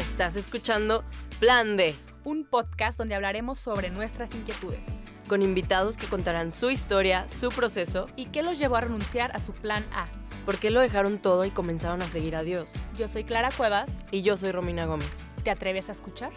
[0.00, 1.04] Estás escuchando
[1.40, 4.98] Plan D, un podcast donde hablaremos sobre nuestras inquietudes
[5.28, 9.40] con invitados que contarán su historia, su proceso y qué los llevó a renunciar a
[9.40, 10.08] su plan A.
[10.46, 12.72] ¿Por qué lo dejaron todo y comenzaron a seguir a Dios?
[12.96, 14.06] Yo soy Clara Cuevas.
[14.10, 15.26] Y yo soy Romina Gómez.
[15.44, 16.32] ¿Te atreves a escuchar?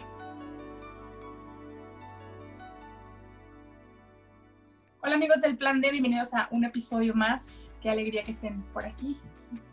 [5.00, 7.72] Hola amigos del Plan D, bienvenidos a un episodio más.
[7.80, 9.18] Qué alegría que estén por aquí.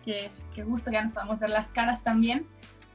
[0.05, 2.47] Qué, qué gusto, ya nos podamos ver las caras también.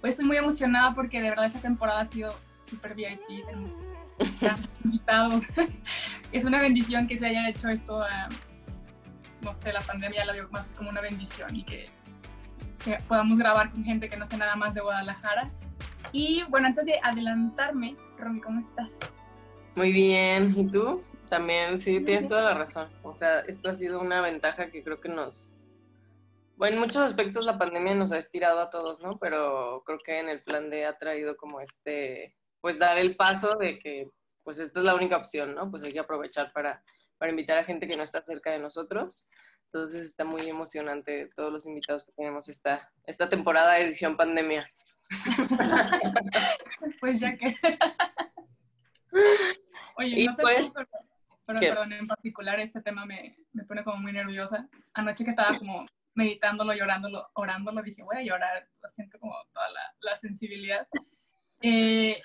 [0.03, 3.47] Hoy estoy muy emocionada porque de verdad esta temporada ha sido súper VIP.
[3.47, 3.89] Tenemos
[4.85, 5.45] invitados.
[6.33, 8.05] es una bendición que se haya hecho esto,
[9.43, 11.89] no sé, la pandemia la veo más como una bendición y que,
[13.09, 15.49] podamos grabar con gente que no sé nada más de Guadalajara.
[16.13, 19.01] Y bueno, antes de adelantarme, Romy, ¿cómo estás?
[19.75, 21.03] Muy bien, ¿y tú?
[21.29, 22.89] También, sí, tienes toda la razón.
[23.03, 25.56] O sea, esto ha sido una ventaja que creo que nos...
[26.57, 29.19] Bueno, en muchos aspectos la pandemia nos ha estirado a todos, ¿no?
[29.19, 33.57] Pero creo que en el plan de ha traído como este pues dar el paso
[33.57, 34.11] de que
[34.43, 35.71] pues esta es la única opción, ¿no?
[35.71, 36.83] Pues hay que aprovechar para,
[37.19, 39.29] para invitar a gente que no está cerca de nosotros.
[39.67, 44.71] Entonces está muy emocionante todos los invitados que tenemos esta, esta temporada de edición pandemia.
[47.01, 47.55] pues ya que...
[49.99, 50.73] Oye, no sé, pues,
[51.47, 54.69] pero, perdón, en particular este tema me, me, pone como muy nerviosa.
[54.95, 55.87] Anoche que estaba como
[56.17, 60.89] meditándolo, llorándolo, orándolo, dije, voy a llorar, lo siento como toda la, la sensibilidad.
[61.61, 62.21] Eh,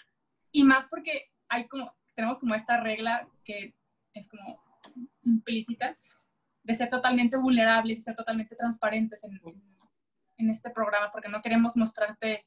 [0.51, 3.75] y más porque hay como, tenemos como esta regla que
[4.13, 4.61] es como
[5.21, 5.95] implícita
[6.63, 9.39] de ser totalmente vulnerables y ser totalmente transparentes en,
[10.37, 12.45] en este programa, porque no queremos mostrarte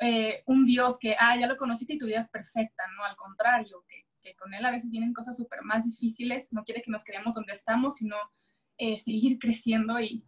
[0.00, 3.04] eh, un Dios que, ah, ya lo conociste y tu vida es perfecta, ¿no?
[3.04, 4.04] Al contrario, que,
[4.36, 7.52] con Él a veces vienen cosas súper más difíciles, no quiere que nos quedemos donde
[7.52, 8.16] estamos, sino
[8.78, 10.24] eh, seguir creciendo y,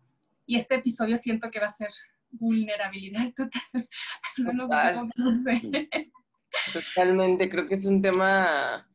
[0.46, 1.90] y, este episodio siento que va a ser
[2.30, 3.88] vulnerabilidad total.
[4.58, 5.10] total.
[5.16, 5.88] no sé.
[6.72, 8.88] Totalmente, creo que es un tema,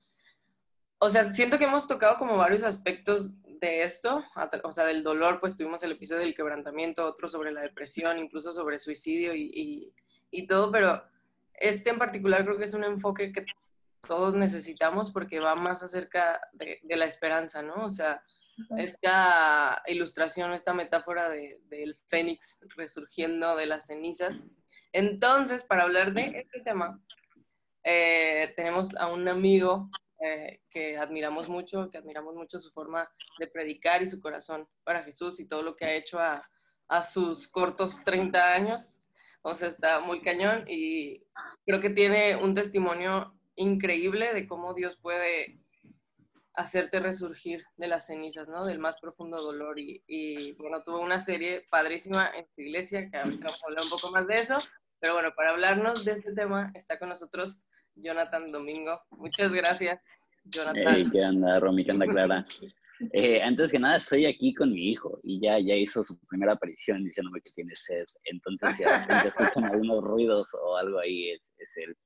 [1.00, 4.23] o sea, siento que hemos tocado como varios aspectos de esto,
[4.64, 8.52] o sea, del dolor, pues tuvimos el episodio del quebrantamiento, otro sobre la depresión, incluso
[8.52, 9.94] sobre suicidio y,
[10.32, 11.04] y, todo, pero
[11.54, 13.45] este en particular creo que es un enfoque que
[14.08, 17.86] todos necesitamos porque va más acerca de, la esperanza, ¿no?
[17.86, 18.23] O sea,
[18.77, 24.48] esta ilustración, esta metáfora del fénix resurgiendo de las cenizas.
[24.94, 27.02] Entonces, para hablar de este tema,
[27.83, 29.89] eh, tenemos a un amigo
[30.20, 35.04] eh, que admiramos mucho, que admiramos mucho su forma de predicar y su corazón para
[35.04, 36.48] Jesús y todo lo que ha hecho a,
[36.88, 39.02] a sus cortos 30 años.
[39.42, 41.23] O sea, está muy cañón y
[41.66, 45.61] creo que tiene un testimonio increíble de cómo Dios puede
[46.54, 48.66] hacerte resurgir de las cenizas, ¿no?
[48.66, 49.80] Del más profundo dolor.
[49.80, 53.84] Y, y, bueno, tuvo una serie padrísima en su iglesia, que ahorita vamos a hablar
[53.84, 54.58] un poco más de eso.
[55.00, 59.02] Pero bueno, para hablarnos de este tema está con nosotros Jonathan Domingo.
[59.11, 60.00] Muchas gracias,
[60.45, 61.02] Jonathan.
[61.11, 61.86] ¿Qué anda, Romy?
[61.86, 62.45] ¿Qué anda, Clara?
[63.14, 66.54] Eh, antes que nada, estoy aquí con mi hijo y ya, ya hizo su primera
[66.54, 68.06] aparición diciéndome que tiene sed.
[68.26, 68.84] Entonces, si
[69.28, 71.98] escuchan algunos ruidos o algo ahí, es, es él.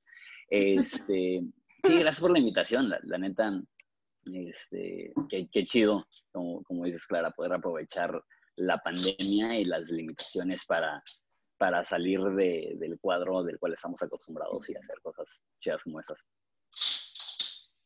[0.48, 1.42] Este,
[1.84, 2.88] sí, gracias por la invitación.
[2.88, 3.60] La, neta,
[4.32, 8.22] este, qué, qué chido, como, como dices, Clara, poder aprovechar
[8.56, 11.02] la pandemia y las limitaciones para,
[11.58, 16.24] para salir del cuadro del cual estamos acostumbrados y hacer cosas chidas como esas.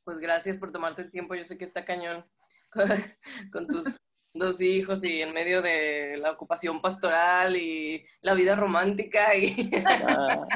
[0.05, 1.35] Pues gracias por tomarte el tiempo.
[1.35, 2.25] Yo sé que está cañón
[3.53, 3.99] con, tus
[4.33, 9.35] dos hijos y en medio de la ocupación pastoral y la vida romántica.
[9.37, 9.71] Y...
[10.09, 10.47] Ah.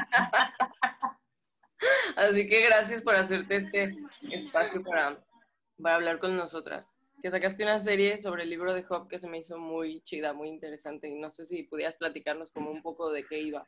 [2.17, 3.95] Así que gracias por hacerte este
[4.31, 5.23] espacio para,
[5.81, 9.31] para hablar con nosotras que sacaste una serie sobre el libro de Job que se
[9.31, 11.09] me hizo muy chida, muy interesante.
[11.09, 13.67] Y no sé si pudieras platicarnos como un poco de qué iba.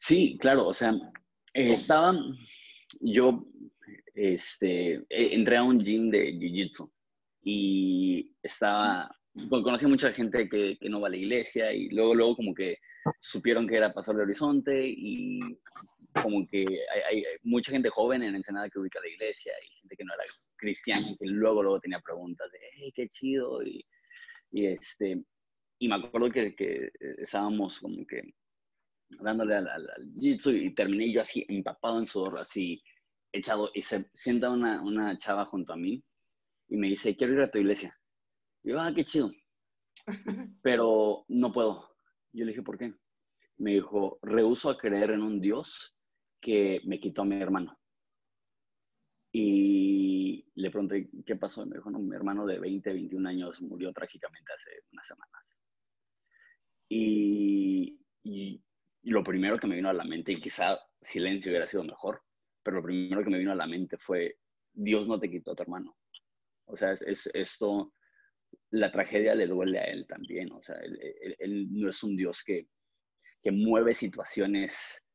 [0.00, 0.92] Sí, claro, o sea,
[1.54, 2.12] eh, estaba,
[3.00, 3.46] yo
[4.16, 6.90] este, eh, entré a un gym de Jiu-Jitsu
[7.44, 9.08] y estaba,
[9.48, 12.52] conocí a mucha gente que, que, no va a la iglesia y luego, luego como
[12.52, 12.78] que
[13.20, 15.38] supieron que era Pastor de Horizonte y
[16.20, 16.66] como que
[17.10, 20.24] hay, mucha gente joven en Ensenada que ubica la iglesia y gente que no era
[20.56, 23.62] cristiana y que luego, luego tenía preguntas de, hey, qué chido.
[23.62, 23.84] Y,
[24.50, 25.22] y este,
[25.78, 28.22] y me acuerdo que, que estábamos como que
[29.20, 29.86] dándole al, al,
[30.18, 32.82] jitsu y terminé yo así empapado en sudor, así
[33.32, 36.02] echado, y se sienta una, una chava junto a mí
[36.68, 37.98] y me dice, quiero ir a tu iglesia.
[38.62, 39.32] Y yo, ah, qué chido.
[40.62, 41.90] Pero no puedo.
[42.32, 42.94] Yo le dije, ¿por qué?
[43.58, 45.94] Me dijo, rehuso a creer en un Dios
[46.42, 47.78] que me quitó a mi hermano.
[49.32, 51.64] Y le pregunté, ¿qué pasó?
[51.64, 55.42] Me dijo, no, mi hermano de 20, 21 años murió trágicamente hace unas semanas.
[56.88, 58.62] Y, y,
[59.04, 62.22] lo primero que me vino a la mente, y quizá silencio hubiera sido mejor,
[62.62, 64.36] pero lo primero que me vino a la mente fue,
[64.72, 65.96] Dios no te quitó a tu hermano.
[66.66, 67.92] O sea, es, esto,
[68.70, 70.52] la tragedia le duele a él también.
[70.52, 72.68] O sea, él, no es un Dios que,
[73.42, 75.06] que, mueve situaciones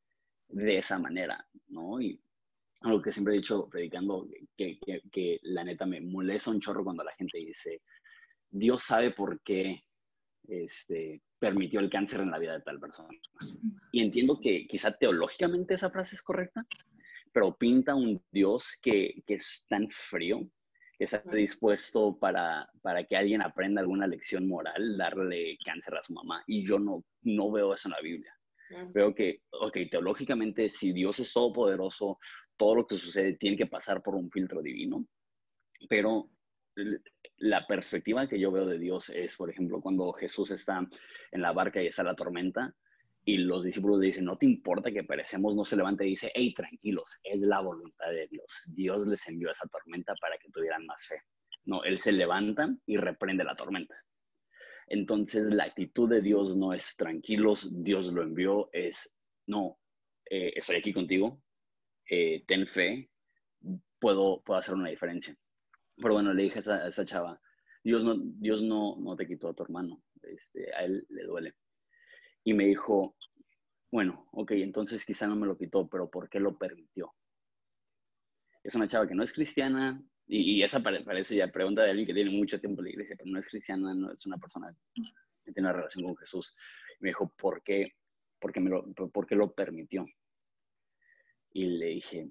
[0.48, 2.00] de esa manera, ¿no?
[2.00, 2.20] Y
[2.82, 6.84] algo que siempre he dicho predicando, que, que, que la neta me molesta un chorro
[6.84, 7.82] cuando la gente dice,
[8.50, 9.84] Dios sabe por qué
[10.48, 13.10] este, permitió el cáncer en la vida de tal persona.
[13.92, 16.66] Y entiendo que quizá teológicamente esa frase es correcta,
[17.32, 20.48] pero pinta un Dios que, que es tan frío,
[20.96, 26.12] que está dispuesto para, para que alguien aprenda alguna lección moral, darle cáncer a su
[26.12, 26.42] mamá.
[26.46, 28.37] Y yo no, no veo eso en la Biblia.
[28.92, 32.18] Veo que, ok, teológicamente, si Dios es todopoderoso,
[32.56, 35.06] todo lo que sucede tiene que pasar por un filtro divino,
[35.88, 36.30] pero
[37.36, 40.86] la perspectiva que yo veo de Dios es, por ejemplo, cuando Jesús está
[41.32, 42.74] en la barca y está la tormenta
[43.24, 46.30] y los discípulos le dicen, no te importa que perecemos, no se levanta y dice,
[46.34, 48.72] hey, tranquilos, es la voluntad de Dios.
[48.74, 51.20] Dios les envió esa tormenta para que tuvieran más fe.
[51.64, 53.94] No, Él se levanta y reprende la tormenta.
[54.90, 59.78] Entonces, la actitud de Dios no es tranquilos, Dios lo envió, es, no,
[60.30, 61.42] eh, estoy aquí contigo,
[62.08, 63.10] eh, ten fe,
[63.98, 65.36] puedo, puedo hacer una diferencia.
[65.96, 67.40] Pero bueno, le dije a esa, chava,
[67.84, 71.54] Dios no, Dios no, no te quitó a tu hermano, este, a él le duele.
[72.44, 73.14] Y me dijo,
[73.90, 77.12] bueno, ok, entonces quizá no me lo quitó, pero ¿por qué lo permitió?
[78.62, 82.14] Es una chava que no es cristiana, y, esa parece ya pregunta de alguien que
[82.14, 85.52] tiene mucho tiempo en la iglesia, pero no es cristiana, no es una persona que
[85.52, 86.54] tiene una relación con Jesús.
[87.00, 87.94] me dijo, ¿por qué,
[88.38, 90.06] por qué, me lo, por qué lo permitió?
[91.52, 92.28] Y le dije,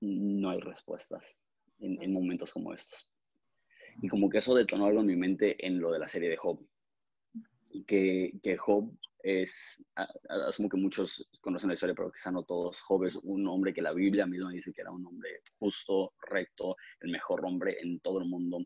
[0.00, 1.36] no hay respuestas
[1.80, 3.10] en, momentos como estos.
[4.02, 6.36] Y como que eso detonó algo en mi mente en lo de la serie de
[6.36, 6.64] Job.
[7.88, 9.82] Que, que Job es,
[10.28, 12.82] asumo que muchos conocen la historia, pero quizá no todos.
[12.82, 16.76] Job es un hombre que la Biblia misma dice que era un hombre justo, recto,
[17.00, 18.58] el mejor hombre en todo el mundo.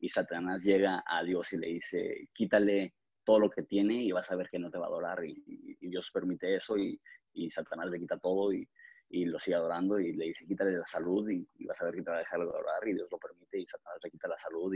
[0.00, 4.30] Y Satanás llega a Dios y le dice, quítale todo lo que tiene y vas
[4.30, 5.22] a ver que no te va a adorar.
[5.22, 6.98] Y, Dios permite eso y,
[7.34, 8.66] y Satanás le quita todo y,
[9.10, 12.10] lo sigue adorando y le dice, quítale la salud y, vas a ver que te
[12.10, 14.74] va a dejar de adorar y Dios lo permite y Satanás le quita la salud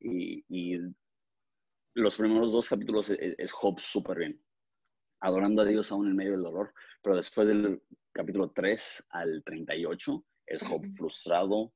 [0.00, 0.78] y,
[1.94, 4.40] los primeros dos capítulos es, es Job súper bien,
[5.20, 6.72] adorando a Dios aún en medio del dolor,
[7.02, 7.82] pero después del
[8.12, 11.72] capítulo 3 al 38 es Job frustrado,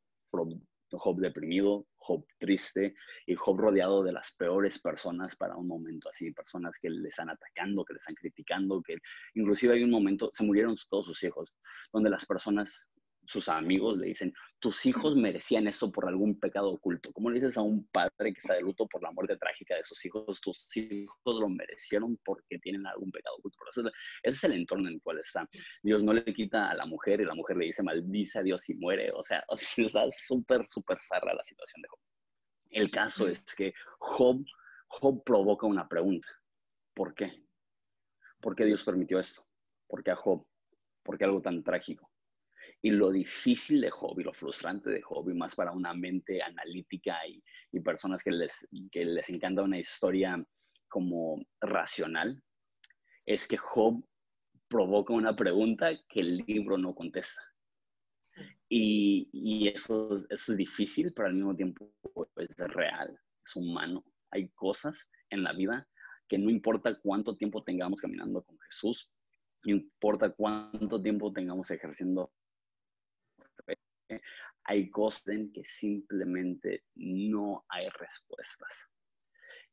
[0.99, 2.95] Job deprimido, Job triste
[3.27, 7.31] y Job rodeado de las peores personas para un momento así, personas que le están
[7.31, 8.97] atacando, que le están criticando, que
[9.35, 11.53] inclusive hay un momento, se murieron todos sus hijos,
[11.93, 12.89] donde las personas
[13.33, 17.11] sus amigos le dicen, tus hijos merecían esto por algún pecado oculto.
[17.15, 19.83] ¿Cómo le dices a un padre que está de luto por la muerte trágica de
[19.83, 20.39] sus hijos?
[20.43, 23.59] Tus hijos lo merecieron porque tienen algún pecado oculto.
[23.71, 23.91] ese
[24.23, 25.49] es el entorno en el cual está.
[25.83, 28.69] Dios no le quita a la mujer y la mujer le dice, maldice a Dios
[28.69, 29.11] y muere.
[29.13, 29.43] O sea,
[29.79, 31.99] está súper, súper zarra la situación de Job.
[32.69, 34.45] El caso es que Job,
[34.89, 36.29] Job provoca una pregunta.
[36.95, 37.33] ¿Por qué?
[38.41, 39.43] ¿Por qué Dios permitió esto?
[39.89, 40.47] ¿Por qué a Job?
[41.03, 42.12] ¿Por qué algo tan trágico?
[42.83, 47.43] Y lo difícil de hobby, lo frustrante de hobby, más para una mente analítica y,
[47.71, 50.45] y personas que les, que les encanta una historia
[50.89, 52.43] como racional,
[53.25, 54.05] es que Job
[54.69, 57.41] provoca una pregunta que el libro no contesta.
[58.69, 61.93] Y, y eso, eso, es difícil, pero al mismo tiempo
[62.37, 64.05] es real, es humano.
[64.31, 65.87] Hay cosas en la vida
[66.29, 69.11] que no importa cuánto tiempo tengamos caminando con Jesús,
[69.65, 72.33] no importa cuánto tiempo tengamos ejerciendo
[74.65, 78.89] hay cosas en que simplemente no hay respuestas.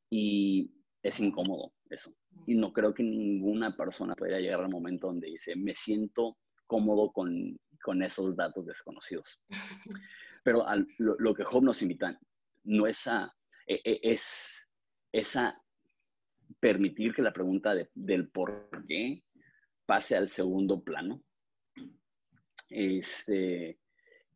[0.10, 0.72] Y
[1.03, 2.13] es incómodo eso.
[2.46, 7.12] Y no creo que ninguna persona pueda llegar al momento donde dice, me siento cómodo
[7.12, 9.41] con, con esos datos desconocidos.
[10.43, 10.65] Pero
[10.98, 12.17] lo, que Job nos invita
[12.63, 13.31] no es a,
[13.67, 14.67] e, e, es,
[15.12, 15.62] es a
[16.60, 19.24] permitir que la pregunta del por qué
[19.86, 21.22] pase al segundo plano.
[22.69, 23.79] Este,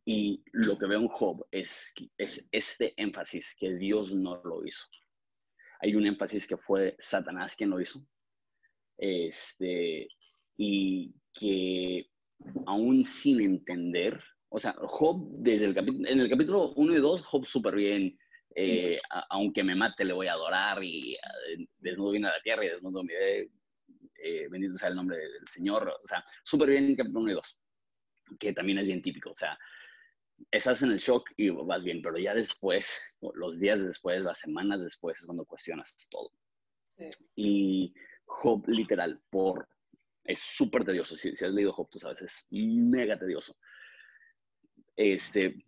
[0.06, 4.86] y lo que veo en Job es, es este énfasis que Dios no lo hizo.
[5.80, 8.06] Hay un énfasis que fue Satanás quien lo hizo.
[8.98, 10.08] Este,
[10.58, 12.10] y que
[12.66, 17.46] aún sin entender, o sea, Job desde el en el capítulo 1 y 2, Job
[17.46, 18.18] súper bien,
[18.56, 22.64] eh, aunque me mate le voy a adorar y uh, desnudo viene a la tierra
[22.64, 26.96] y desnudo mi eh, bendito sea el nombre del Señor, o sea, súper bien en
[26.96, 27.62] capítulo 1 y 2,
[28.40, 29.58] que también es bien típico, o sea,
[30.52, 34.82] estás en el shock y vas bien, pero ya después, los días después, las semanas
[34.82, 36.32] después es cuando cuestionas todo.
[37.36, 37.94] Y
[38.26, 39.68] Job, literal, por
[40.24, 41.18] Es súper tedioso.
[41.18, 43.58] Si, si, has leído Job, tú sabes, es mega tedioso.
[44.96, 45.66] Este,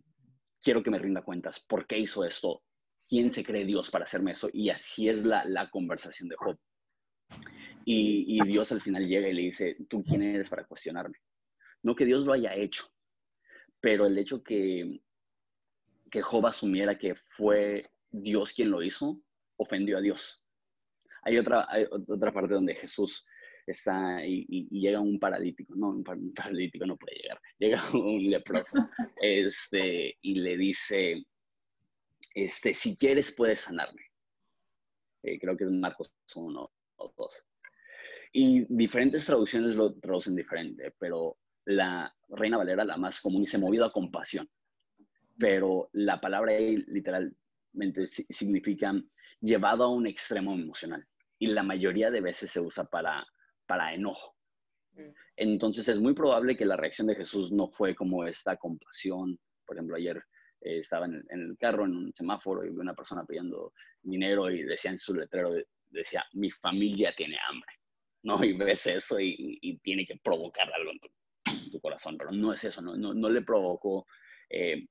[0.62, 1.60] quiero que me rinda cuentas.
[1.60, 2.64] ¿Por qué hizo esto?
[3.08, 4.50] ¿Quién se cree Dios para hacerme eso?
[4.54, 6.58] Y así es la, la conversación de Job.
[7.86, 11.18] Y, y, Dios al final llega y le dice, ¿tú quién eres para cuestionarme?
[11.84, 12.92] No que Dios lo haya hecho,
[13.86, 15.00] pero el hecho que,
[16.10, 19.22] que Job asumiera que fue Dios quien lo hizo,
[19.58, 20.42] ofendió a Dios.
[21.22, 23.24] Hay otra, hay otra parte donde Jesús
[23.68, 28.90] está y, y, llega un paralítico, no, un, paralítico no puede llegar, llega un leproso
[29.22, 31.24] este, y le dice,
[32.34, 34.02] este, si quieres puedes sanarme.
[35.22, 37.46] Eh, creo que es Marcos 1 o 2.
[38.34, 43.86] Y diferentes traducciones lo traducen diferente, pero la Reina Valera, la más común, dice movido
[43.86, 44.48] a compasión.
[45.38, 48.94] Pero la palabra ahí literalmente significa
[49.42, 51.06] llevado a un extremo emocional.
[51.38, 53.26] Y la mayoría de veces se usa para,
[53.66, 54.36] para enojo.
[54.94, 55.10] Mm.
[55.38, 59.38] Entonces es muy probable que la reacción de Jesús no fue como esta compasión.
[59.66, 60.18] Por ejemplo, ayer
[60.62, 64.64] eh, estaba en el, carro, en un semáforo, y vi una persona pidiendo dinero y
[64.64, 65.54] decía en su letrero,
[65.90, 67.74] decía, mi familia tiene hambre.
[68.24, 68.44] ¿no?
[68.44, 71.10] Y ves eso y, tiene que provocar algo en tu,
[71.82, 74.08] corazón, pero no es eso, no, le provocó
[74.50, 74.88] eh,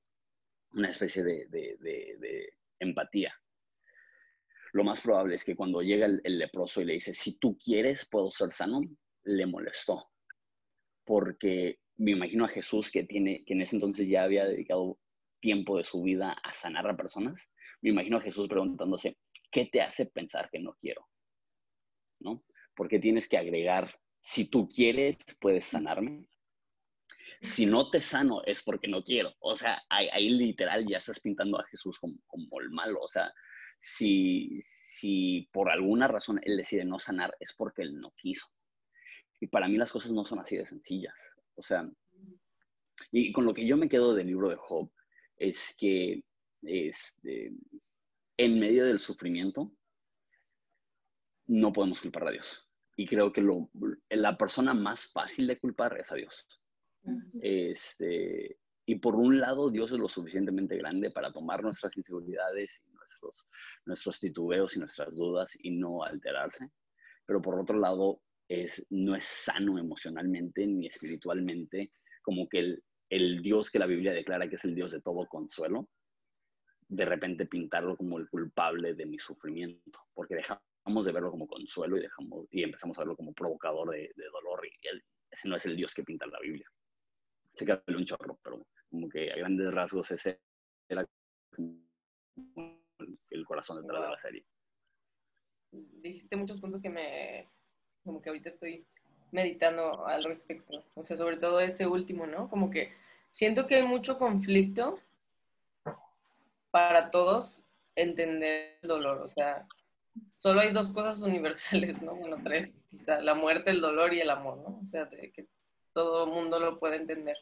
[0.71, 3.33] una especie de, empatía
[4.75, 8.05] lo más probable es que cuando llega el, leproso y le dice, si tú quieres,
[8.11, 8.81] puedo ser sano,
[9.23, 10.09] le molestó.
[11.05, 14.99] Porque me imagino a Jesús que, tiene, que en ese entonces ya había dedicado
[15.39, 17.49] tiempo de su vida a sanar a personas.
[17.79, 19.17] Me imagino a Jesús preguntándose,
[19.49, 21.07] ¿qué te hace pensar que no quiero?
[22.19, 22.43] ¿No?
[22.75, 23.89] Porque tienes que agregar,
[24.19, 26.27] si tú quieres, puedes sanarme.
[27.41, 29.33] Si no te sano es porque no quiero.
[29.39, 33.01] O sea, ahí, literal ya estás pintando a Jesús como, el malo.
[33.01, 33.33] O sea,
[33.77, 38.47] si, si por alguna razón él decide no sanar, es porque él no quiso.
[39.39, 41.19] Y para mí las cosas no son así de sencillas.
[41.55, 41.89] O sea,
[43.11, 44.91] y con lo que yo me quedo del libro de Job
[45.37, 46.23] es que
[46.63, 47.51] este,
[48.37, 49.71] en medio del sufrimiento
[51.47, 52.69] no podemos culpar a Dios.
[52.97, 53.43] Y creo que
[54.09, 56.47] la persona más fácil de culpar es a Dios.
[57.41, 62.91] Este, y por un lado, Dios es lo suficientemente grande para tomar nuestras inseguridades y
[62.91, 63.47] nuestros,
[63.85, 66.69] nuestros titubeos y nuestras dudas y no alterarse.
[67.25, 73.41] Pero por otro lado, es, no es sano emocionalmente ni espiritualmente, como que el, el
[73.41, 75.89] Dios que la Biblia declara que es el Dios de todo consuelo,
[76.87, 81.97] de repente pintarlo como el culpable de mi sufrimiento, porque dejamos de verlo como consuelo
[81.97, 84.87] y, dejamos, y empezamos a verlo como provocador de, dolor, y
[85.31, 86.67] ese no es el Dios que pinta la Biblia.
[87.55, 90.39] Se queda un chorro, pero como que a grandes rasgos ese
[90.89, 91.05] era
[93.29, 94.45] el corazón detrás de la serie.
[95.71, 97.47] Dijiste muchos puntos que me,
[98.03, 98.85] como que ahorita estoy
[99.31, 100.83] meditando al respecto.
[100.95, 102.49] O sea, sobre todo ese último, ¿no?
[102.49, 102.91] Como que
[103.31, 104.95] siento que hay mucho conflicto
[106.71, 109.21] para todos entender el dolor.
[109.21, 109.67] O sea,
[110.35, 112.15] solo hay dos cosas universales, ¿no?
[112.15, 114.79] Bueno, tres, quizá, la muerte, el dolor y el amor, ¿no?
[114.83, 115.47] O sea, que
[115.95, 117.37] todo mundo lo puede entender.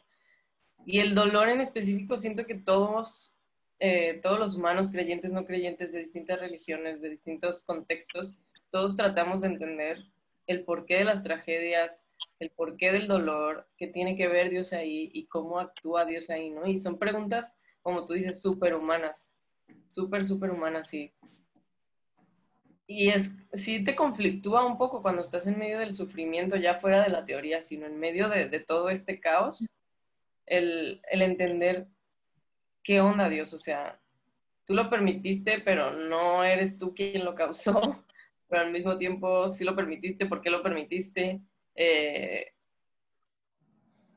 [0.86, 3.34] Y el dolor en específico, siento que todos,
[3.80, 8.38] eh, todos los humanos, creyentes, no creyentes, de distintas religiones, de distintos contextos,
[8.70, 10.04] todos tratamos de entender
[10.46, 12.06] el porqué de las tragedias,
[12.38, 16.50] el porqué del dolor, qué tiene que ver Dios ahí y cómo actúa Dios ahí,
[16.50, 16.66] ¿no?
[16.66, 19.32] Y son preguntas, como tú dices, súper humanas,
[19.88, 21.12] súper, súper humanas, sí.
[22.86, 27.02] Y es, sí te conflictúa un poco cuando estás en medio del sufrimiento, ya fuera
[27.02, 29.66] de la teoría, sino en medio de, de todo este caos
[30.46, 31.86] el, entender
[32.82, 33.98] qué onda Dios, o sea,
[34.64, 38.04] tú lo permitiste, pero no eres tú quien lo causó,
[38.48, 41.40] pero al mismo tiempo sí lo permitiste, ¿por qué lo permitiste?
[41.74, 42.52] Eh,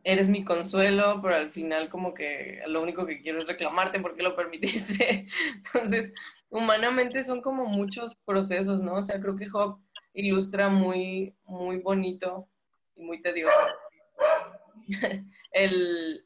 [0.03, 4.15] eres mi consuelo, pero al final como que lo único que quiero es reclamarte por
[4.15, 5.27] qué lo permitiste.
[5.55, 6.13] Entonces,
[6.49, 8.95] humanamente son como muchos procesos, ¿no?
[8.95, 9.79] O sea, creo que Job
[10.13, 12.47] ilustra muy, muy bonito
[12.95, 13.55] y muy tedioso
[15.51, 16.25] el,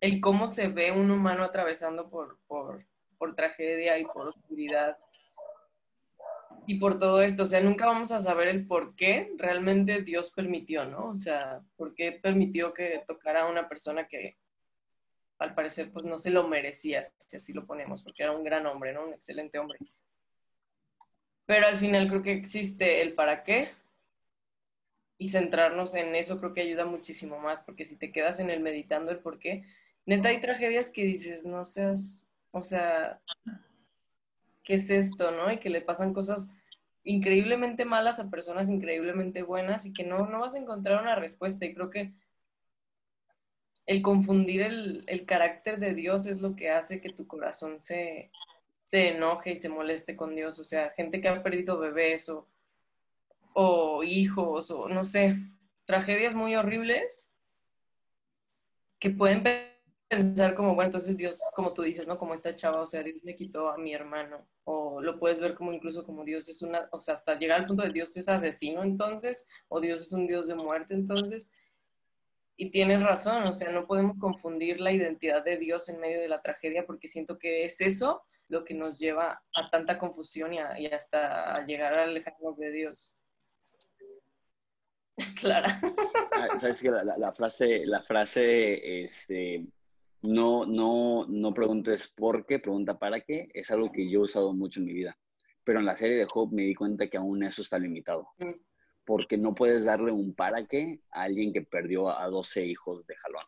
[0.00, 2.86] el cómo se ve un humano atravesando por, por,
[3.18, 4.98] por tragedia y por oscuridad
[6.66, 7.44] y por todo esto.
[7.44, 11.08] O sea, nunca vamos a saber el por qué realmente Dios permitió, ¿no?
[11.08, 14.36] O sea, por qué permitió que tocara a una persona que
[15.40, 18.66] al parecer pues no se lo merecía, si así lo ponemos, porque era un gran
[18.66, 19.06] hombre, ¿no?
[19.06, 19.78] Un excelente hombre.
[21.46, 23.68] Pero al final creo que existe el para qué
[25.18, 28.60] y centrarnos en eso creo que ayuda muchísimo más, porque si te quedas en el
[28.60, 29.64] meditando el por qué,
[30.06, 33.20] neta hay tragedias que dices, no seas, o sea,
[34.62, 35.50] ¿qué es esto, no?
[35.50, 36.50] Y que le pasan cosas
[37.02, 41.64] increíblemente malas a personas increíblemente buenas y que no, no vas a encontrar una respuesta.
[41.64, 42.12] Y creo que
[43.90, 48.30] el confundir el, el carácter de Dios es lo que hace que tu corazón se,
[48.84, 50.60] se enoje y se moleste con Dios.
[50.60, 52.46] O sea, gente que ha perdido bebés o,
[53.52, 55.38] o hijos o no sé,
[55.86, 57.26] tragedias muy horribles
[59.00, 59.42] que pueden
[60.06, 62.16] pensar como, bueno, entonces Dios, como tú dices, ¿no?
[62.16, 64.46] Como esta chava, o sea, Dios me quitó a mi hermano.
[64.62, 67.66] O lo puedes ver como incluso como Dios es una, o sea, hasta llegar al
[67.66, 71.50] punto de Dios es asesino entonces, o Dios es un Dios de muerte entonces.
[72.60, 76.28] Y tienes razón, o sea, no podemos confundir la identidad de Dios en medio de
[76.28, 80.58] la tragedia porque siento que es eso lo que nos lleva a tanta confusión y,
[80.88, 83.16] hasta a llegar a alejarnos de Dios.
[85.40, 85.80] Clara.
[86.32, 89.64] Ah, Sabes que la, frase, la frase, este,
[90.20, 94.52] no, no, no preguntes por qué, pregunta para qué, es algo que yo he usado
[94.52, 95.16] mucho en mi vida.
[95.64, 98.28] Pero en la serie de Job me di cuenta que aún eso está limitado.
[98.36, 98.52] Mm.
[99.10, 103.16] Porque no puedes darle un para qué a alguien que perdió a 12 hijos de
[103.16, 103.44] jalón.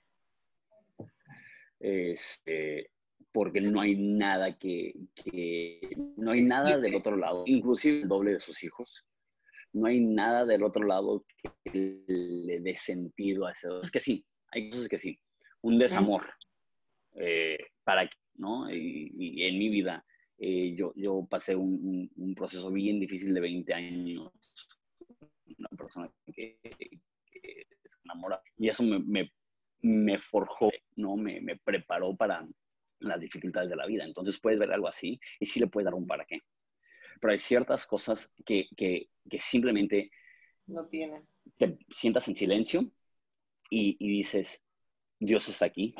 [1.79, 2.91] Este,
[3.31, 4.93] porque no hay nada que,
[6.17, 9.05] no hay nada del otro lado, inclusive el doble de sus hijos.
[9.73, 11.25] No hay nada del otro lado
[11.65, 13.69] que le dé sentido a ese.
[13.81, 15.17] Es que sí, hay cosas que sí.
[15.61, 16.25] Un desamor.
[17.15, 18.69] Eh, para ¿no?
[18.69, 20.05] Y, en mi vida
[20.39, 24.33] eh, yo, yo pasé un, un, proceso bien difícil de 20 años.
[25.93, 28.41] Persona que, se enamora.
[28.57, 29.33] Y eso me, me,
[29.83, 31.17] me forjó, ¿no?
[31.17, 32.47] Me, me preparó para,
[33.03, 34.05] las dificultades de la vida.
[34.05, 36.39] Entonces puedes ver algo así y sí le puedes dar un para qué.
[37.21, 40.11] Pero hay ciertas cosas que, que, que simplemente...
[40.67, 41.27] No tienen.
[41.59, 42.91] Te sientas en silencio
[43.71, 44.63] y, y, dices,
[45.19, 45.95] Dios está aquí.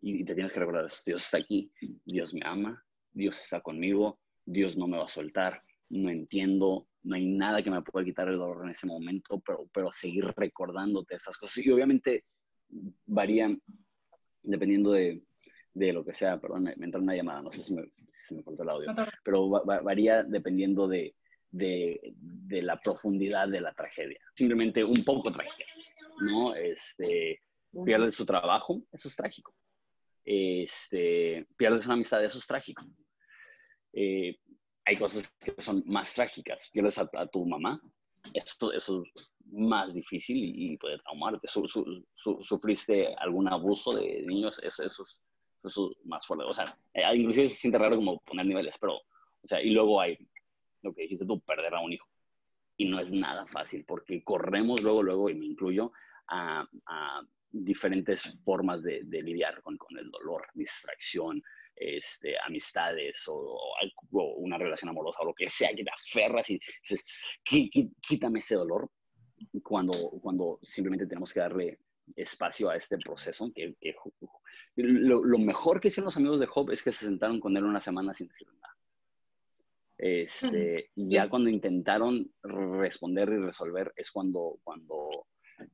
[0.00, 1.00] Y te tienes que recordar eso.
[1.06, 1.70] Dios está aquí.
[2.04, 2.84] Dios me ama.
[3.12, 4.18] Dios está conmigo.
[4.44, 5.62] Dios no me va a soltar.
[5.88, 6.88] No entiendo.
[7.08, 10.26] No hay nada que me pueda quitar el dolor en ese momento, pero, pero seguir
[10.36, 11.64] recordándote esas cosas.
[11.64, 12.24] Y obviamente
[13.06, 13.60] varían
[14.42, 15.22] dependiendo de,
[15.72, 18.42] de lo que sea, perdón, me, entra una llamada, no sé si me, si me
[18.42, 21.14] cortó el audio, pero varía dependiendo de,
[21.50, 24.20] de, de, la profundidad de la tragedia.
[24.34, 25.64] Simplemente un poco trágica,
[26.20, 26.54] ¿no?
[26.54, 27.40] Este,
[27.84, 29.54] pierdes su trabajo, eso es trágico.
[30.24, 32.84] Este, pierdes una amistad, eso es trágico.
[33.94, 34.36] Eh,
[34.88, 36.68] hay cosas que son más trágicas.
[36.72, 37.80] Pierdes a, tu mamá,
[38.32, 41.46] eso, eso es más difícil y, puede traumarte.
[41.46, 45.20] sufriste algún abuso de niños, eso, eso es
[45.64, 46.44] eso es más fuerte.
[46.44, 50.00] O sea, eh, inclusive se siente raro como poner niveles, pero, o sea, y luego
[50.00, 50.16] hay
[50.82, 52.06] lo que dijiste tú, perder a un hijo.
[52.76, 55.92] Y no es nada fácil, porque corremos luego, luego, y me incluyo,
[56.28, 61.42] a, a diferentes formas de, de lidiar con, con, el dolor, distracción,
[61.80, 66.60] este, amistades o, o, una relación amorosa o lo que sea, que te aferras y
[66.82, 67.04] dices,
[68.00, 68.90] quítame ese dolor,
[69.62, 71.78] cuando, cuando simplemente tenemos que darle
[72.16, 73.50] espacio a este proceso.
[73.54, 73.74] Que,
[74.76, 77.80] lo, mejor que hicieron los amigos de Job es que se sentaron con él una
[77.80, 78.74] semana sin decirle nada.
[80.00, 85.26] Este, ya cuando intentaron responder y resolver es cuando, cuando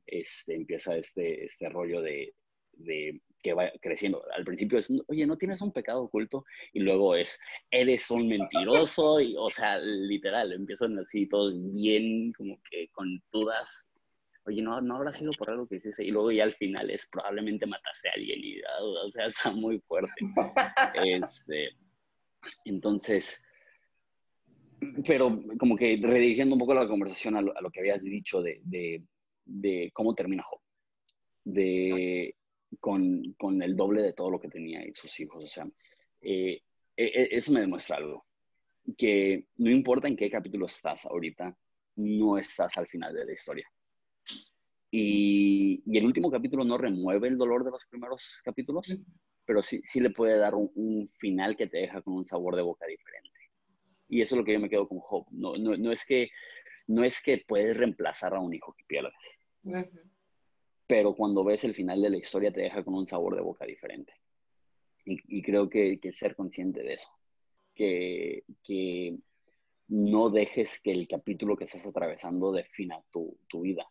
[0.05, 2.33] este, empieza este, este rollo de,
[2.77, 4.23] de que va creciendo.
[4.35, 6.45] Al principio es, oye, ¿no tienes un pecado oculto?
[6.73, 12.59] Y luego es, eres un mentiroso, y, o sea, literal, empiezan así todos bien, como
[12.69, 13.85] que con dudas,
[14.47, 16.03] oye, no, no habrá sido por algo que hiciste.
[16.03, 19.79] Y luego ya al final es probablemente mataste a alguien y, o sea, está muy
[19.81, 20.11] fuerte.
[20.95, 21.69] este,
[22.65, 23.45] entonces,
[25.05, 29.03] pero como que redirigiendo un poco la conversación a lo, que habías dicho de, de,
[29.45, 30.59] de, cómo termina Job,
[31.43, 32.35] de,
[32.79, 35.43] con, con, el doble de todo lo que tenía y sus hijos.
[35.43, 35.67] O sea,
[36.21, 36.61] eh,
[36.95, 38.25] e, e, eso me demuestra algo,
[38.97, 41.57] que no importa en qué capítulo estás ahorita,
[41.97, 43.69] no estás al final de la historia.
[44.91, 48.87] Y, el último capítulo no remueve el dolor de los primeros capítulos,
[49.45, 52.61] pero sí, sí le puede dar un, final que te deja con un sabor de
[52.61, 53.29] boca diferente.
[54.07, 55.25] Y eso es lo que yo me quedo con Job.
[55.31, 56.29] No, no, no es, que,
[56.87, 59.13] no es que puedes reemplazar a un hijo que pierdes.
[60.87, 63.65] Pero cuando ves el final de la historia te deja con un sabor de boca
[63.65, 64.13] diferente.
[65.07, 67.09] Y, creo que, que, ser consciente de eso.
[67.75, 69.15] Que, que
[69.87, 73.87] no dejes que el capítulo que estás atravesando defina tu, tu vida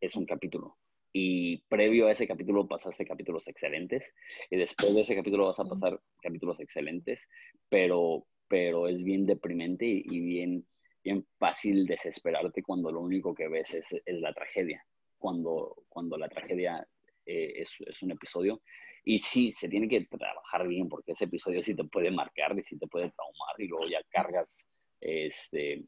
[0.00, 0.76] es un capítulo.
[1.12, 4.14] Y previo a ese capítulo pasaste capítulos excelentes
[4.48, 7.20] y después de ese capítulo vas a pasar capítulos excelentes,
[7.68, 10.66] pero, pero es bien deprimente y, bien,
[11.02, 14.86] bien fácil desesperarte cuando lo único que ves es, es la tragedia,
[15.20, 16.84] cuando, cuando la tragedia
[17.24, 18.60] eh, es, es, un episodio.
[19.04, 22.64] Y sí, se tiene que trabajar bien porque ese episodio sí te puede marcar y
[22.64, 24.66] sí te puede traumar y luego ya cargas
[25.00, 25.84] este,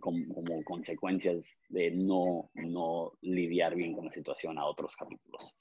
[0.00, 5.54] como, como, consecuencias de no, no lidiar bien con la situación a otros capítulos.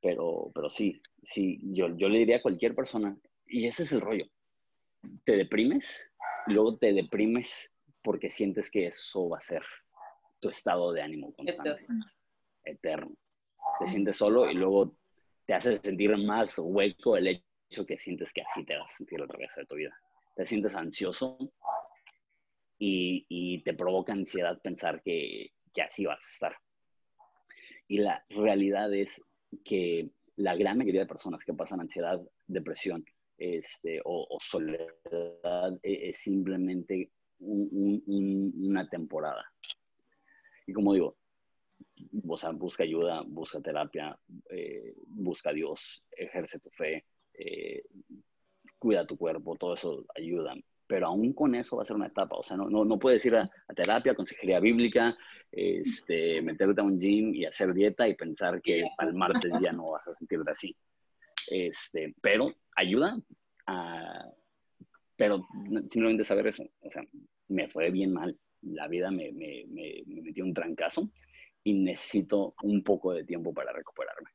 [0.00, 4.00] Pero, pero sí, sí, yo, yo le diría a cualquier persona, y ese es el
[4.00, 4.26] rollo,
[5.24, 6.10] te deprimes,
[6.46, 7.70] luego te deprimes
[8.02, 9.62] porque sientes que eso va a ser
[10.42, 11.86] tu estado de ánimo constante,
[12.64, 13.14] eterno.
[13.78, 14.96] Te sientes solo y luego
[15.46, 17.28] te hace sentir más hueco el
[17.70, 19.96] hecho que sientes que así te vas a sentir el resto de tu vida.
[20.34, 21.38] Te sientes ansioso
[22.76, 26.56] y, y te provoca ansiedad pensar que, que así vas a estar.
[27.86, 29.22] Y la realidad es
[29.64, 33.04] que la gran mayoría de personas que pasan ansiedad, depresión
[33.38, 39.44] este, o, soledad e, es, simplemente una temporada.
[40.66, 41.16] Y como digo,
[42.10, 44.16] busca ayuda, busca terapia,
[44.50, 47.84] eh, busca a Dios, ejerce tu fe, eh,
[48.78, 50.54] cuida tu cuerpo, todo eso ayuda.
[50.86, 52.36] Pero aún con eso va a ser una etapa.
[52.36, 55.16] O sea, no, no, no puedes ir a, terapia, consejería bíblica,
[55.50, 59.86] este, meterte a un gym y hacer dieta y pensar que al martes ya no
[59.86, 60.76] vas a sentirte así.
[61.50, 63.16] Este, pero ayuda,
[63.66, 64.28] a,
[65.16, 65.46] pero
[65.86, 66.64] simplemente saber eso.
[66.80, 67.02] O sea,
[67.48, 68.36] me fue bien mal.
[68.62, 71.10] La vida me, me, me, me metió un trancazo
[71.64, 74.30] y necesito un poco de tiempo para recuperarme.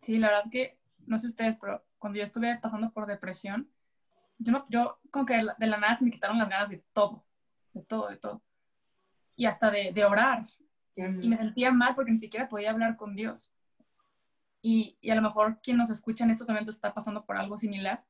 [0.00, 3.70] Sí, la verdad que, no sé ustedes, pero cuando yo estuve pasando por depresión,
[4.38, 7.24] yo, no, yo como que de la, nada se me quitaron las ganas de todo,
[7.72, 8.42] de todo, de todo.
[9.36, 10.44] Y hasta de, de orar.
[10.96, 13.54] Y me sentía mal porque ni siquiera podía hablar con Dios.
[14.60, 17.56] Y, y, a lo mejor quien nos escucha en estos momentos está pasando por algo
[17.56, 18.04] similar.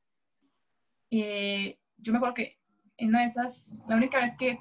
[1.09, 2.60] Eh, yo me acuerdo que
[3.01, 4.59] en una de esas, la única vez que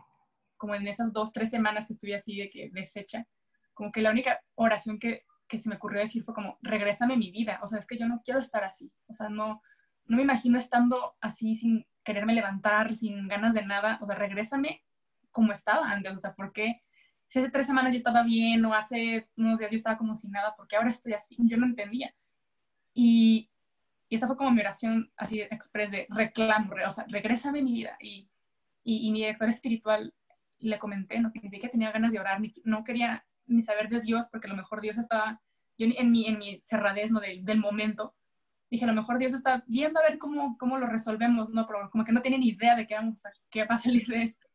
[0.56, 3.26] como en esas dos, tres semanas que estuve así de que deshecha,
[3.74, 7.30] como que la única oración que, que se me ocurrió decir fue como, regrésame mi
[7.30, 9.62] vida, o sea, es que yo no quiero estar así, o sea, no,
[10.06, 14.82] no me imagino estando así sin quererme levantar, sin ganas de nada, o sea, regrésame
[15.30, 16.80] como estaba antes, o sea, ¿por qué?
[17.26, 20.30] Si hace tres semanas yo estaba bien o hace unos días yo estaba como sin
[20.30, 21.36] nada, ¿por qué ahora estoy así?
[21.40, 22.12] Yo no entendía.
[22.92, 23.50] Y,
[24.08, 27.96] y esa fue como mi oración así express de reclamo, o sea, regrésame mi vida.
[28.00, 28.29] Y,
[28.82, 30.14] y, y mi director espiritual
[30.58, 31.32] le comenté, ¿no?
[31.32, 34.46] que ni siquiera tenía ganas de orar, ni, no quería ni saber de Dios, porque
[34.46, 35.40] a lo mejor Dios estaba,
[35.78, 37.20] yo en mi, en mi cerradez ¿no?
[37.20, 38.14] del, del momento,
[38.70, 41.66] dije, a lo mejor Dios está viendo a ver cómo, cómo lo resolvemos, ¿no?
[41.66, 44.06] Pero como que no tiene ni idea de qué, vamos a, qué va a salir
[44.06, 44.46] de esto.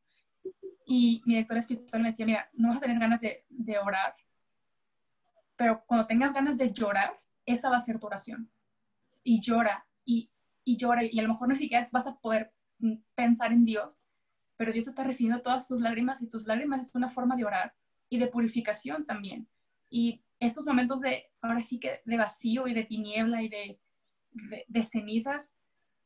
[0.85, 4.15] Y mi director espiritual me decía, mira, no vas a tener ganas de, de orar,
[5.57, 7.13] pero cuando tengas ganas de llorar,
[7.45, 8.49] esa va a ser tu oración.
[9.23, 10.29] Y llora, y,
[10.63, 12.53] y llora, y a lo mejor ni siquiera vas a poder
[13.15, 13.99] pensar en Dios,
[14.57, 17.73] pero Dios está recibiendo todas tus lágrimas y tus lágrimas es una forma de orar
[18.09, 19.47] y de purificación también.
[19.89, 25.53] Y estos momentos de, ahora sí que de vacío y de tiniebla y de, cenizas,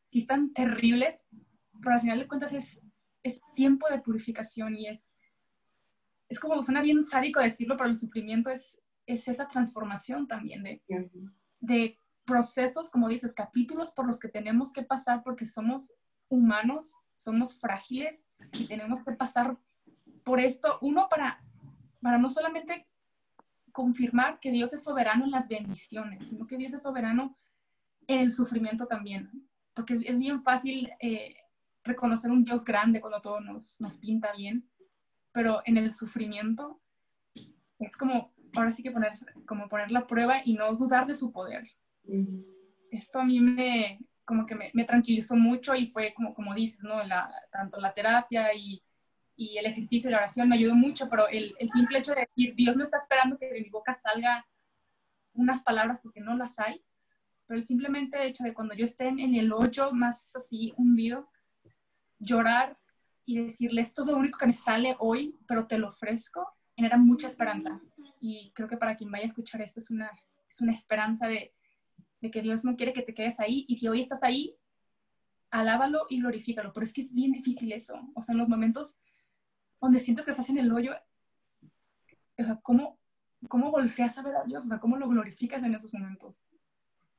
[0.05, 1.27] sí están terribles,
[1.81, 2.81] pero al final de cuentas es,
[3.23, 5.11] es tiempo de purificación y es,
[6.27, 10.81] es como, suena bien sádico decirlo, pero el sufrimiento es, es esa transformación también de,
[11.59, 15.91] de procesos, como dices, capítulos por los que tenemos que pasar porque somos
[16.29, 19.57] humanos somos frágiles y tenemos que pasar
[20.23, 21.43] por esto, uno para,
[22.01, 22.87] para no solamente
[23.73, 27.37] confirmar que Dios es soberano en las bendiciones, sino que Dios es soberano
[28.07, 29.29] en el sufrimiento también,
[29.73, 31.35] porque es, bien fácil eh,
[31.83, 34.69] reconocer un Dios grande cuando todo nos, nos pinta bien,
[35.33, 36.81] pero en el sufrimiento
[37.79, 39.11] es como, ahora sí que poner,
[39.45, 41.67] como poner la prueba y no dudar de su poder.
[42.91, 43.99] Esto a mí me,
[44.29, 47.03] como que me, tranquilizó mucho y fue como, como dices, ¿no?
[47.03, 48.79] La, tanto la terapia y,
[49.35, 52.27] y, el ejercicio y la oración me ayudó mucho, pero el, el, simple hecho de
[52.27, 54.45] decir, Dios no está esperando que de mi boca salga
[55.33, 56.79] unas palabras porque no las hay,
[57.47, 61.27] pero el simplemente hecho de cuando yo esté en, el hoyo más así hundido,
[62.19, 62.77] llorar
[63.25, 66.97] y decirle, esto es lo único que me sale hoy, pero te lo ofrezco, genera
[66.97, 67.81] mucha esperanza.
[68.21, 70.11] Y creo que para quien vaya a escuchar esto es una,
[70.47, 71.51] es una esperanza de,
[72.21, 74.55] de que Dios no quiere que te quedes ahí y si hoy estás ahí,
[75.51, 78.97] alábalo y glorifícalo, pero es que es bien difícil eso, o sea, en los momentos
[79.81, 80.93] donde sientes que estás en el hoyo,
[82.37, 82.99] o sea, ¿cómo,
[83.47, 84.65] cómo volteas a ver a Dios?
[84.65, 86.45] O sea, ¿cómo lo glorificas en esos momentos?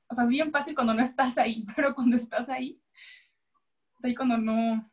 [0.09, 2.81] O sea, es bien fácil cuando no estás ahí, pero cuando estás ahí,
[3.99, 4.85] es ahí cuando no,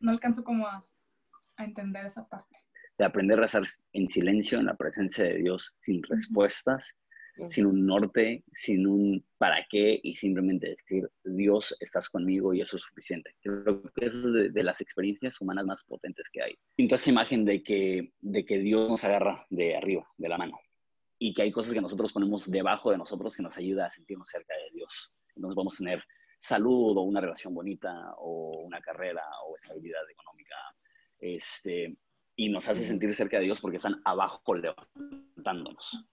[0.00, 0.84] no alcanzo como a,
[1.56, 2.56] a entender esa parte.
[2.98, 6.96] De aprender a rezar en silencio, en la presencia de Dios, sin respuestas,
[7.48, 12.76] sin un norte, sin un para qué y simplemente decir, Dios, estás conmigo y eso
[12.76, 13.34] es suficiente.
[13.40, 14.22] Creo que es
[14.54, 16.58] de, las experiencias humanas más potentes que hay.
[16.74, 20.58] Pinto esa imagen de que, de que Dios nos agarra de arriba, de la mano,
[21.18, 24.28] y que hay cosas que nosotros ponemos debajo de nosotros que nos ayuda a sentirnos
[24.28, 25.12] cerca de Dios.
[25.34, 26.02] Entonces vamos a tener
[26.38, 30.56] salud o una relación bonita o una carrera o estabilidad económica.
[31.18, 31.96] Este,
[32.36, 36.06] y nos hace sentir cerca de Dios porque están abajo levantándonos.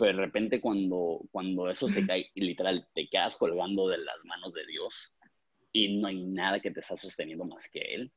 [0.00, 4.54] Pero de repente cuando, cuando eso se cae literal te quedas colgando de las manos
[4.54, 5.12] de Dios
[5.74, 8.10] y no hay nada que te está sosteniendo más que Él,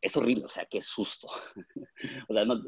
[0.00, 1.28] es horrible, o sea, qué susto.
[2.28, 2.60] o sea, no,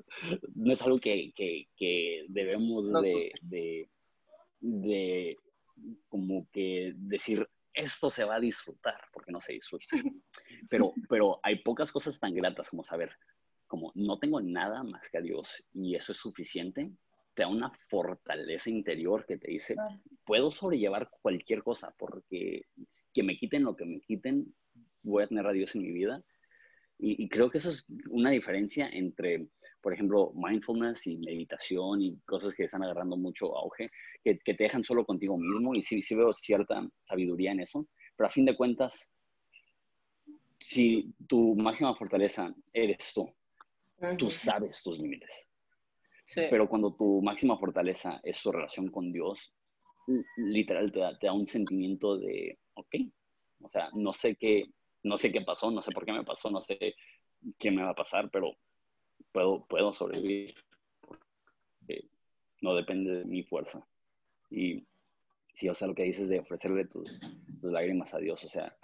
[0.54, 3.90] no, es algo que, que, que debemos de, de,
[4.60, 5.36] de,
[6.08, 9.86] como que decir, esto se va a disfrutar, porque no se disfruta.
[10.70, 13.10] Pero, pero hay pocas cosas tan gratas como saber,
[13.66, 16.90] como no tengo nada más que a Dios y eso es suficiente,
[17.36, 19.76] te da una fortaleza interior que te dice,
[20.24, 22.62] puedo sobrellevar cualquier cosa, porque
[23.12, 24.54] que me quiten lo que me quiten,
[25.02, 26.24] voy a tener a Dios en mi vida
[26.98, 29.48] y, creo que eso es una diferencia entre,
[29.82, 33.90] por ejemplo, mindfulness y meditación y cosas que están agarrando mucho auge,
[34.24, 37.86] que, que te dejan solo contigo mismo y sí, sí veo cierta sabiduría en eso,
[38.16, 39.10] pero a fin de cuentas,
[40.58, 43.30] si tu máxima fortaleza eres tú,
[44.16, 45.46] tú sabes tus límites.
[46.26, 46.42] Sí.
[46.50, 49.54] Pero cuando tu máxima fortaleza es su relación con Dios,
[50.36, 52.94] literal te da, te da un sentimiento de, ok,
[53.62, 54.66] o sea, no sé qué,
[55.02, 56.94] no sé qué pasó, no sé por qué me pasó, no sé
[57.58, 58.56] qué me va a pasar, pero
[59.32, 60.54] puedo, puedo sobrevivir.
[62.60, 63.86] no depende de mi fuerza.
[64.50, 64.84] Y
[65.54, 67.18] si, o sea, lo que dices de ofrecerle tus,
[67.62, 68.76] lágrimas a Dios, o sea,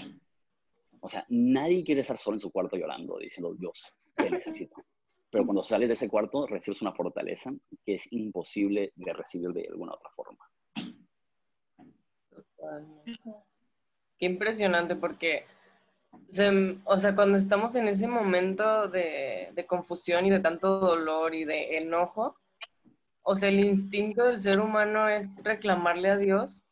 [1.00, 4.76] o sea, nadie quiere estar solo en su cuarto llorando, diciendo, Dios, te necesito.
[5.32, 7.50] Pero cuando sales de ese cuarto, recibes una fortaleza
[7.86, 10.46] que es imposible de recibir de alguna otra forma.
[14.18, 15.46] Qué impresionante, porque
[16.84, 21.78] o sea, cuando estamos en ese momento de, confusión y de tanto dolor y de
[21.78, 22.36] enojo,
[23.22, 26.62] o sea, el instinto del ser humano es reclamarle a Dios,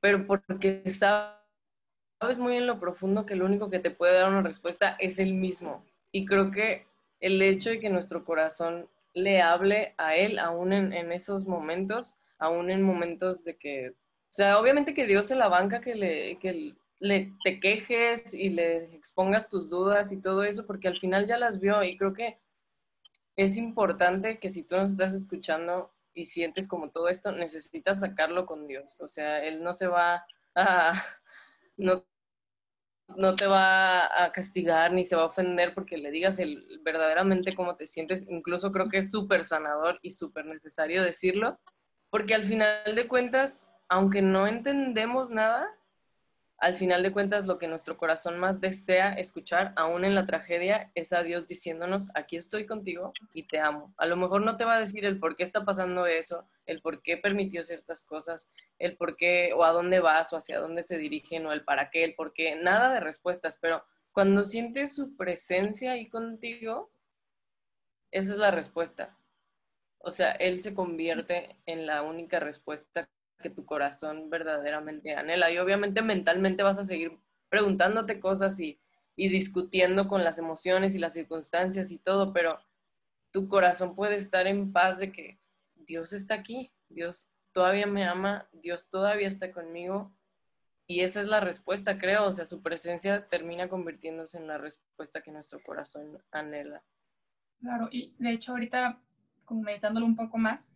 [0.00, 4.42] pero porque sabes muy en lo profundo que lo único que te puede dar una
[4.42, 5.84] respuesta es el mismo.
[6.10, 6.86] Y creo que
[7.24, 12.70] el hecho de que nuestro corazón le hable a Él, aún en, esos momentos, aún
[12.70, 16.74] en momentos de que, o sea, obviamente que Dios se la banca que le, que
[16.98, 21.38] le, te quejes y le expongas tus dudas y todo eso, porque al final ya
[21.38, 22.36] las vio y creo que
[23.36, 28.44] es importante que si tú nos estás escuchando y sientes como todo esto, necesitas sacarlo
[28.44, 29.00] con Dios.
[29.00, 30.92] O sea, Él no se va a...
[31.76, 32.04] No,
[33.16, 37.54] no te va a castigar ni se va a ofender porque le digas el, verdaderamente
[37.54, 38.26] cómo te sientes.
[38.28, 41.58] Incluso creo que es súper sanador y súper necesario decirlo,
[42.10, 45.68] porque al final de cuentas, aunque no entendemos nada,
[46.58, 50.90] al final de cuentas lo que nuestro corazón más desea escuchar, aún en la tragedia,
[50.94, 53.92] es a Dios diciéndonos, aquí estoy contigo y te amo.
[53.96, 56.80] A lo mejor no te va a decir el por qué está pasando eso, el
[56.80, 60.82] por qué permitió ciertas cosas, el por qué o a dónde vas o hacia dónde
[60.84, 64.94] se dirigen o el para qué, el por qué, nada de respuestas, pero cuando sientes
[64.94, 66.90] su presencia ahí contigo,
[68.12, 69.18] esa es la respuesta.
[69.98, 73.08] O sea, Él se convierte en la única respuesta
[73.40, 75.50] que tu corazón verdaderamente anhela.
[75.50, 77.18] Y obviamente mentalmente vas a seguir
[77.48, 78.80] preguntándote cosas y,
[79.16, 82.58] y discutiendo con las emociones y las circunstancias y todo, pero
[83.30, 85.40] tu corazón puede estar en paz de que
[85.74, 90.12] Dios está aquí, Dios todavía me ama, Dios todavía está conmigo.
[90.86, 92.26] Y esa es la respuesta, creo.
[92.26, 96.82] O sea, su presencia termina convirtiéndose en la respuesta que nuestro corazón anhela.
[97.60, 99.00] Claro, y de hecho ahorita,
[99.44, 100.74] como meditándolo un poco más,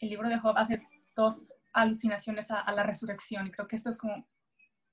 [0.00, 0.82] el libro de Job hace
[1.14, 3.46] dos alucinaciones a, la resurrección.
[3.46, 4.26] Y creo que esto es como,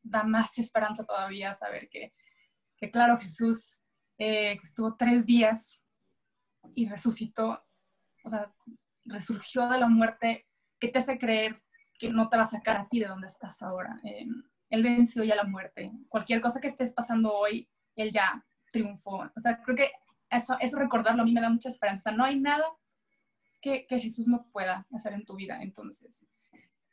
[0.01, 2.13] da más esperanza todavía saber que,
[2.77, 3.79] que claro, Jesús
[4.17, 5.83] eh, estuvo tres días
[6.75, 7.63] y resucitó,
[8.23, 8.53] o sea,
[9.05, 10.47] resurgió de la muerte,
[10.79, 11.61] que te hace creer
[11.97, 13.99] que no te va a sacar a ti de donde estás ahora.
[14.03, 14.25] Eh,
[14.69, 15.91] él venció ya la muerte.
[16.07, 19.29] Cualquier cosa que estés pasando hoy, Él ya triunfó.
[19.35, 19.91] O sea, creo que
[20.29, 22.11] eso, eso recordarlo a mí me da mucha esperanza.
[22.11, 22.65] no hay nada
[23.61, 25.61] que, que Jesús no pueda hacer en tu vida.
[25.61, 26.25] Entonces,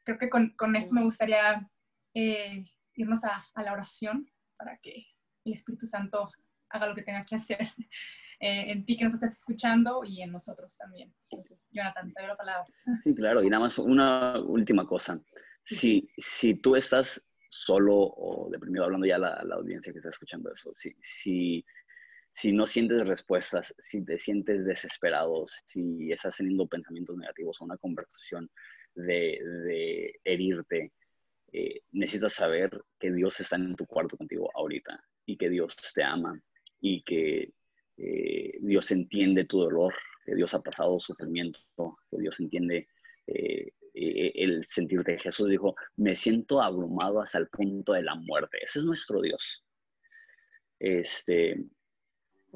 [0.07, 1.69] creo que con, con esto me gustaría
[2.15, 2.65] eh,
[2.95, 5.05] irnos a, a, la oración para que
[5.45, 6.31] el Espíritu Santo
[6.71, 7.59] haga lo que tenga que hacer
[8.41, 11.13] eh, en ti que nos estás escuchando y en nosotros también.
[11.29, 12.67] Entonces, Jonathan, te doy la palabra.
[13.03, 15.21] Sí, claro, y nada más una última cosa.
[15.65, 20.11] Si, si tú estás solo o deprimido, hablando ya a la, la, audiencia que está
[20.11, 21.65] escuchando eso, si, si,
[22.33, 27.77] si no sientes respuestas, si te sientes desesperado, si estás teniendo pensamientos negativos o una
[27.79, 28.49] conversación
[28.97, 30.93] de, herirte,
[31.53, 36.03] eh, necesitas saber que Dios está en tu cuarto contigo ahorita y que Dios te
[36.03, 36.41] ama
[36.81, 37.53] y que
[37.99, 41.61] eh, Dios entiende tu dolor, que Dios ha pasado sufrimiento,
[42.11, 42.89] que Dios entiende
[43.27, 45.19] eh, eh, el sentirte.
[45.19, 48.59] Jesús dijo, me siento abrumado hasta el punto de la muerte.
[48.63, 49.65] Ese es nuestro Dios.
[50.79, 51.65] Este,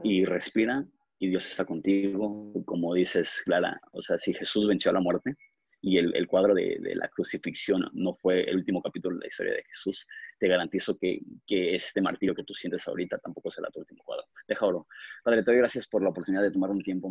[0.03, 0.85] y respira
[1.19, 5.35] y Dios está contigo, como dices, Clara, o sea, si Jesús venció la muerte
[5.83, 9.65] y el, cuadro de, la crucifixión no fue el último capítulo de la historia de
[9.65, 10.07] Jesús,
[10.39, 14.27] te garantizo que, este martirio que tú sientes ahorita tampoco será tu último cuadro.
[14.47, 14.87] Deja oro.
[15.25, 17.11] Padre, te doy gracias por la oportunidad de tomar un tiempo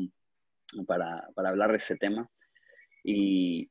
[0.86, 2.30] para, hablar de este tema
[3.04, 3.70] y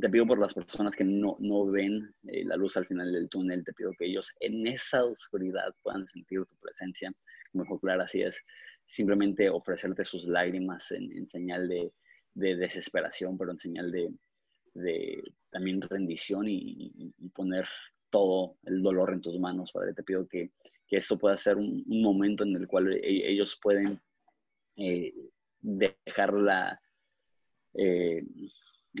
[0.00, 3.64] te pido por las personas que no, ven eh, la luz al final del túnel,
[3.64, 7.12] te pido que ellos en esa oscuridad puedan sentir tu presencia,
[7.52, 8.40] mejor Clara, así es
[8.86, 11.92] simplemente ofrecerte sus lágrimas en, señal de,
[12.34, 14.12] desesperación, pero en señal de,
[15.50, 17.66] también rendición y, poner
[18.10, 19.94] todo el dolor en tus manos, Padre.
[19.94, 20.52] Te pido que,
[20.86, 24.00] que esto pueda ser un, momento en el cual e, ellos pueden
[24.76, 25.12] eh,
[25.60, 26.80] dejar la,
[27.74, 28.24] eh,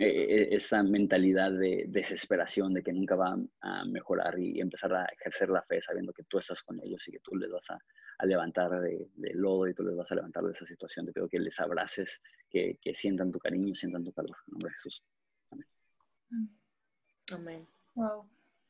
[0.00, 5.04] e, e, esa mentalidad de desesperación de que nunca van a mejorar y empezar a
[5.04, 7.78] ejercer la fe sabiendo que tú estás con ellos y que tú les vas a,
[8.26, 11.06] levantar de, lodo y tú les vas a levantar de esa situación.
[11.06, 14.36] Te pido que les abraces, que, sientan tu cariño, sientan tu calor.
[14.48, 15.02] En nombre de Jesús.
[15.50, 15.68] Amén.
[17.30, 17.68] Amén.
[17.94, 18.28] Wow.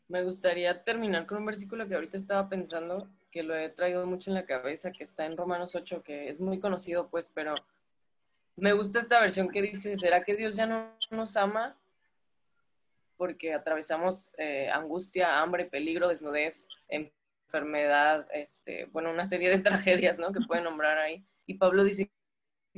[0.08, 4.30] Me gustaría terminar con un versículo que ahorita estaba pensando, que lo he traído mucho
[4.30, 7.54] en la cabeza, que está en Romanos 8, que es muy conocido, pues, pero
[8.56, 11.76] me gusta esta versión que dice, ¿será que Dios ya no nos ama?
[13.16, 20.32] Porque atravesamos eh, angustia, hambre, peligro, desnudez, enfermedad, este, bueno, una serie de tragedias, ¿no?
[20.32, 21.24] Que pueden nombrar ahí.
[21.46, 22.10] Y Pablo dice,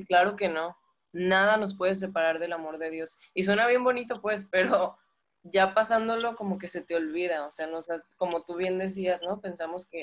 [0.06, 0.76] claro que no,
[1.12, 3.18] nada nos puede separar del amor de Dios.
[3.34, 4.98] Y suena bien bonito, pues, pero
[5.42, 7.86] ya pasándolo como que se te olvida, o sea, nos
[8.16, 9.40] como tú bien decías, ¿no?
[9.40, 10.02] Pensamos que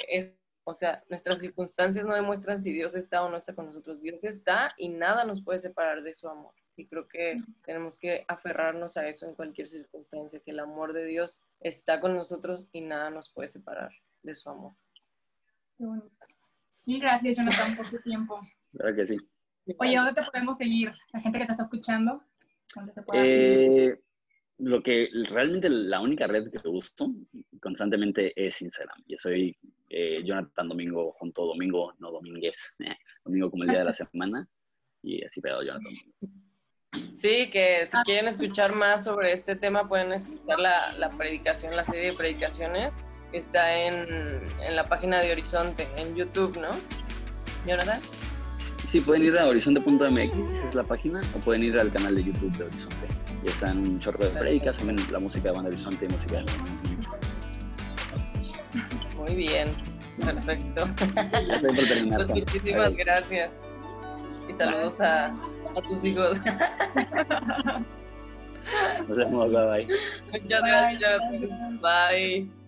[0.65, 4.01] o sea, nuestras circunstancias no demuestran si Dios está o no está con nosotros.
[4.01, 6.53] Dios está y nada nos puede separar de su amor.
[6.75, 11.05] Y creo que tenemos que aferrarnos a eso en cualquier circunstancia, que el amor de
[11.05, 13.91] Dios está con nosotros y nada nos puede separar
[14.23, 14.73] de su amor.
[15.77, 16.25] Qué bonito.
[16.85, 18.39] Y gracias, Jonathan, por tu tiempo.
[18.71, 19.17] Claro que sí.
[19.77, 20.91] Oye, ¿dónde te podemos seguir?
[21.11, 22.23] La gente que te está escuchando,
[22.75, 24.03] ¿dónde te puede seguir?
[24.63, 27.13] Lo que realmente la única red que uso
[27.59, 29.03] constantemente es Instagram.
[29.07, 29.55] Yo soy
[29.89, 32.73] eh, Jonathan Domingo junto Domingo, no Domínguez.
[33.25, 34.47] domingo como el día de la semana.
[35.01, 35.93] Y así pedo Jonathan.
[37.15, 41.83] Sí, que si quieren escuchar más sobre este tema pueden escuchar la, la predicación, la
[41.83, 42.93] serie de predicaciones
[43.31, 44.07] que está en,
[44.61, 46.69] en la página de Horizonte, en YouTube, ¿no?
[47.67, 47.99] Jonathan.
[48.93, 52.55] Sí, pueden ir a horizonte.mx, es la página, o pueden ir al canal de YouTube
[52.55, 53.07] de Horizonte.
[53.43, 56.45] Y están un chorro de predicas, también la música de Banda Horizonte y música de
[59.17, 59.69] Muy bien,
[60.23, 60.87] perfecto.
[61.15, 62.27] Gracias por terminar.
[62.27, 63.49] Pues muchísimas gracias.
[64.47, 66.39] Y saludos a, a tus hijos.
[69.07, 69.87] Nos vemos, bye.
[70.31, 71.19] Muchas gracias.
[71.81, 72.62] Bye.